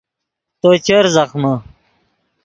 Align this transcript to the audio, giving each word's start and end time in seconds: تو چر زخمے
تو 0.61 0.69
چر 0.85 1.05
زخمے 1.15 1.53